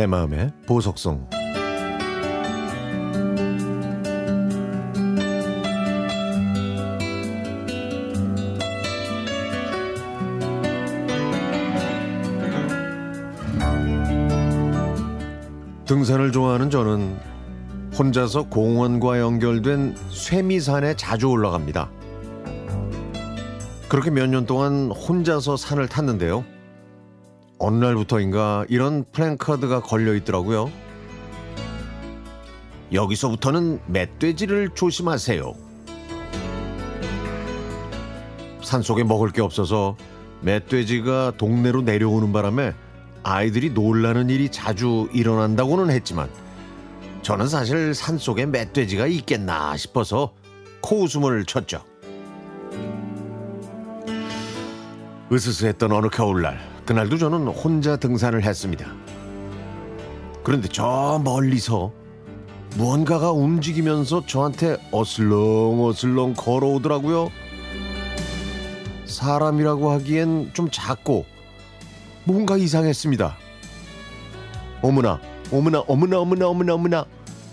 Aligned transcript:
내 0.00 0.06
마음의 0.06 0.50
보석성 0.66 1.28
등산을 15.84 16.32
좋아하는 16.32 16.70
저는 16.70 17.18
혼자서 17.98 18.44
공원과 18.44 19.20
연결된 19.20 19.96
쇠미산에 20.08 20.94
자주 20.96 21.28
올라갑니다. 21.28 21.90
그렇게 23.90 24.10
몇 24.10 24.26
년 24.30 24.46
동안 24.46 24.90
혼자서 24.90 25.58
산을 25.58 25.88
탔는데요. 25.88 26.42
어느 27.60 27.76
날부터인가 27.84 28.64
이런 28.70 29.04
플랜카드가 29.12 29.82
걸려 29.82 30.14
있더라고요. 30.14 30.72
여기서부터는 32.90 33.80
멧돼지를 33.86 34.70
조심하세요. 34.70 35.54
산속에 38.62 39.04
먹을 39.04 39.30
게 39.30 39.42
없어서 39.42 39.96
멧돼지가 40.40 41.34
동네로 41.36 41.82
내려오는 41.82 42.32
바람에 42.32 42.72
아이들이 43.22 43.70
놀라는 43.70 44.30
일이 44.30 44.48
자주 44.48 45.10
일어난다고는 45.12 45.90
했지만 45.90 46.30
저는 47.20 47.46
사실 47.46 47.94
산속에 47.94 48.46
멧돼지가 48.46 49.06
있겠나 49.06 49.76
싶어서 49.76 50.32
코웃음을 50.80 51.44
쳤죠. 51.44 51.84
으스스했던 55.30 55.92
어느 55.92 56.08
겨울날 56.08 56.69
그날도 56.90 57.18
저는 57.18 57.46
혼자 57.46 57.96
등산을 57.96 58.42
했습니다. 58.42 58.92
그런데 60.42 60.66
저 60.66 61.20
멀리서 61.22 61.92
무언가가 62.74 63.30
움직이면서 63.30 64.26
저한테 64.26 64.76
어슬렁어슬렁 64.90 66.34
걸어오더라고요. 66.34 67.30
사람이라고 69.04 69.92
하기엔 69.92 70.50
좀 70.52 70.68
작고 70.68 71.26
뭔가 72.24 72.56
이상했습니다. 72.56 73.36
어머나, 74.82 75.20
어머나, 75.52 75.84
어머나, 75.86 76.18
어머나, 76.18 76.48
어머나, 76.48 76.74
어머나. 76.74 77.04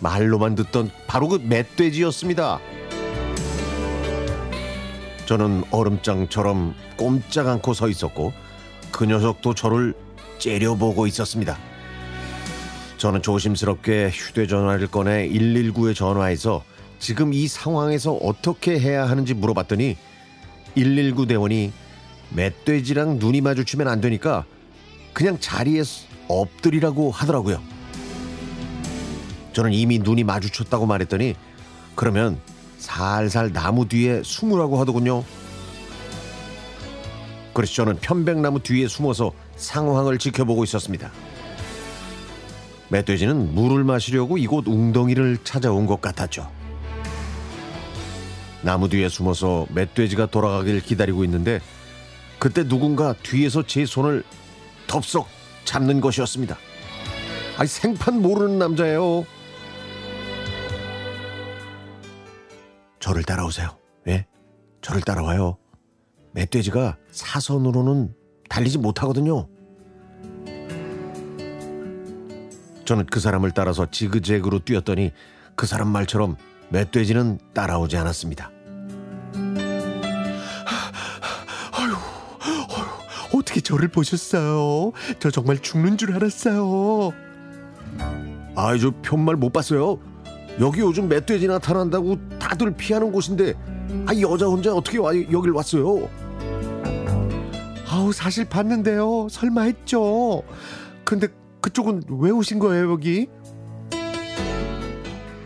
말로만 0.00 0.54
듣던 0.54 0.90
바로 1.06 1.28
그 1.28 1.36
멧돼지였습니다. 1.44 2.58
저는 5.26 5.64
얼음장처럼 5.70 6.74
꼼짝 6.96 7.48
않고 7.48 7.74
서 7.74 7.90
있었고 7.90 8.46
그 8.96 9.04
녀석도 9.04 9.52
저를 9.52 9.92
째려보고 10.38 11.06
있었습니다. 11.06 11.58
저는 12.96 13.20
조심스럽게 13.20 14.08
휴대전화를 14.08 14.86
꺼내 14.86 15.28
119에 15.28 15.94
전화해서 15.94 16.64
지금 16.98 17.34
이 17.34 17.46
상황에서 17.46 18.14
어떻게 18.14 18.80
해야 18.80 19.06
하는지 19.06 19.34
물어봤더니 19.34 19.98
119 20.76 21.26
대원이 21.26 21.74
멧돼지랑 22.30 23.18
눈이 23.18 23.42
마주치면 23.42 23.86
안 23.86 24.00
되니까 24.00 24.46
그냥 25.12 25.36
자리에 25.38 25.82
엎드리라고 26.28 27.10
하더라고요. 27.10 27.60
저는 29.52 29.74
이미 29.74 29.98
눈이 29.98 30.24
마주쳤다고 30.24 30.86
말했더니 30.86 31.34
그러면 31.96 32.40
살살 32.78 33.52
나무 33.52 33.88
뒤에 33.88 34.22
숨으라고 34.24 34.80
하더군요. 34.80 35.22
그래서 37.56 37.72
저는 37.72 37.96
편백나무 38.00 38.60
뒤에 38.60 38.86
숨어서 38.86 39.32
상황을 39.56 40.18
지켜보고 40.18 40.62
있었습니다. 40.64 41.10
멧돼지는 42.90 43.54
물을 43.54 43.82
마시려고 43.82 44.36
이곳 44.36 44.68
웅덩이를 44.68 45.38
찾아온 45.42 45.86
것 45.86 46.02
같았죠. 46.02 46.52
나무 48.60 48.90
뒤에 48.90 49.08
숨어서 49.08 49.66
멧돼지가 49.70 50.26
돌아가길 50.26 50.82
기다리고 50.82 51.24
있는데 51.24 51.62
그때 52.38 52.62
누군가 52.62 53.14
뒤에서 53.22 53.66
제 53.66 53.86
손을 53.86 54.22
덥석 54.86 55.26
잡는 55.64 56.02
것이었습니다. 56.02 56.58
아이 57.56 57.66
생판 57.66 58.20
모르는 58.20 58.58
남자예요. 58.58 59.24
저를 63.00 63.22
따라오세요. 63.22 63.78
예? 64.08 64.26
저를 64.82 65.00
따라와요. 65.00 65.56
멧돼지가 66.36 66.96
사선으로는 67.10 68.14
달리지 68.48 68.78
못하거든요. 68.78 69.48
저는 72.84 73.06
그 73.06 73.18
사람을 73.18 73.50
따라서 73.52 73.86
지그재그로 73.90 74.60
뛰었더니 74.60 75.12
그 75.56 75.66
사람 75.66 75.88
말처럼 75.88 76.36
멧돼지는 76.68 77.38
따라오지 77.54 77.96
않았습니다. 77.96 78.50
아유, 81.72 81.94
아유, 82.40 82.64
어떻게 83.34 83.60
저를 83.60 83.88
보셨어요? 83.88 84.92
저 85.18 85.30
정말 85.30 85.58
죽는 85.58 85.96
줄 85.96 86.14
알았어요. 86.14 87.12
아이, 88.54 88.78
저 88.78 88.92
편말 89.02 89.36
못 89.36 89.52
봤어요. 89.52 89.98
여기 90.60 90.80
요즘 90.80 91.08
멧돼지 91.08 91.48
나타난다고 91.48 92.16
다들 92.38 92.74
피하는 92.76 93.10
곳인데 93.10 93.54
아 94.06 94.14
여자 94.20 94.46
혼자 94.46 94.74
어떻게 94.74 94.98
와 94.98 95.14
여길 95.14 95.50
왔어요? 95.52 96.08
아우 97.96 98.12
사실 98.12 98.44
봤는데요. 98.44 99.28
설마 99.30 99.62
했죠. 99.62 100.42
근데 101.04 101.28
그쪽은 101.62 102.02
왜 102.10 102.30
오신 102.30 102.58
거예요 102.58 102.90
여기? 102.92 103.26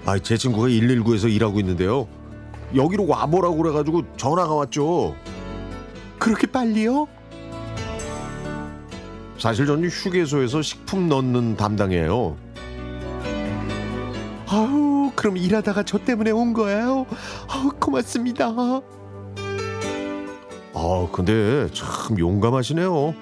아 0.05 0.19
제 0.19 0.37
친구가 0.37 0.66
119에서 0.66 1.33
일하고 1.33 1.61
있는데요. 1.61 2.09
여기로 2.75 3.06
와보라고 3.06 3.56
그래가지고 3.56 4.03
전화가 4.16 4.53
왔죠. 4.55 5.15
그렇게 6.19 6.49
빨리요? 6.49 7.06
사실 9.38 9.67
저는 9.67 9.88
휴게소에서 9.88 10.61
식품 10.62 11.09
넣는 11.09 11.56
담당이에요. 11.56 12.37
아우 14.49 15.12
그럼 15.15 15.37
일하다가 15.37 15.84
저 15.84 15.99
때문에 15.99 16.32
온 16.32 16.53
거예요? 16.53 17.06
아우 17.49 17.71
고맙습니다. 17.78 18.53
아 20.82 21.06
근데 21.12 21.68
참 21.74 22.18
용감하시네요. 22.18 23.14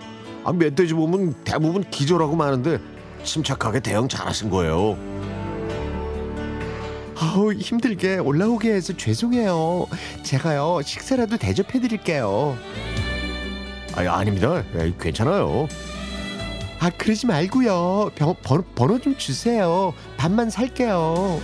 아 0.45 0.53
멧돼지 0.53 0.95
보면 0.95 1.35
대부분 1.43 1.83
기절하고 1.91 2.37
마는데 2.37 2.79
침착하게 3.25 3.81
대응 3.81 4.07
잘하신 4.07 4.49
거예요. 4.49 4.97
아우 7.17 7.53
힘들게 7.53 8.19
올라오게 8.19 8.73
해서 8.73 8.97
죄송해요. 8.97 9.89
제가요 10.23 10.83
식사라도 10.85 11.37
대접해 11.37 11.81
드릴게요. 11.81 12.57
아 13.97 14.03
아닙니다. 14.03 14.63
에이, 14.77 14.95
괜찮아요. 15.01 15.67
아 16.79 16.91
그러지 16.91 17.27
말고요. 17.27 18.13
병, 18.15 18.37
번호, 18.41 18.63
번호 18.77 19.01
좀 19.01 19.17
주세요. 19.17 19.93
밥만 20.17 20.51
살게요. 20.51 21.41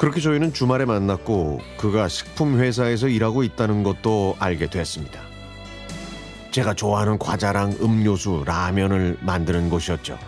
그렇게 0.00 0.18
저희는 0.18 0.54
주말에 0.54 0.86
만났고 0.86 1.60
그가 1.76 2.08
식품 2.08 2.58
회사에서 2.58 3.06
일하고 3.06 3.42
있다는 3.42 3.82
것도 3.82 4.34
알게 4.38 4.70
됐습니다. 4.70 5.20
제가 6.52 6.72
좋아하는 6.72 7.18
과자랑 7.18 7.76
음료수, 7.82 8.42
라면을 8.46 9.18
만드는 9.20 9.68
곳이었죠. 9.68 10.18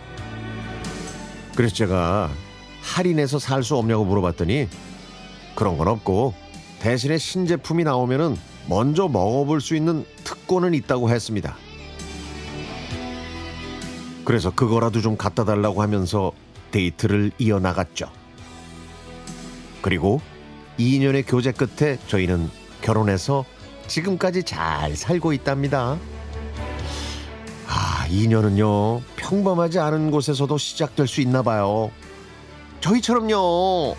그래서 1.55 1.73
제가 1.73 2.29
할인해서 2.83 3.39
살 3.39 3.63
수 3.63 3.75
없냐고 3.75 4.05
물어봤더니 4.05 4.67
그런 5.55 5.79
건 5.79 5.87
없고 5.87 6.35
대신에 6.79 7.17
신제품이 7.17 7.83
나오면은 7.83 8.37
먼저 8.69 9.07
먹어볼 9.07 9.59
수 9.59 9.75
있는 9.75 10.05
특권은 10.23 10.75
있다고 10.75 11.09
했습니다. 11.09 11.55
그래서 14.23 14.51
그거라도 14.51 15.01
좀 15.01 15.17
갖다 15.17 15.43
달라고 15.43 15.81
하면서 15.81 16.31
데이트를 16.69 17.31
이어나갔죠. 17.39 18.22
그리고 19.83 20.19
2년의 20.79 21.25
교제 21.27 21.51
끝에 21.51 21.99
저희는 22.07 22.49
결혼해서 22.81 23.45
지금까지 23.85 24.43
잘 24.43 24.95
살고 24.95 25.33
있답니다. 25.33 25.99
아, 27.67 28.07
2년은요, 28.09 29.01
평범하지 29.17 29.79
않은 29.79 30.09
곳에서도 30.09 30.57
시작될 30.57 31.07
수 31.07 31.21
있나 31.21 31.43
봐요. 31.43 31.91
저희처럼요. 32.81 33.95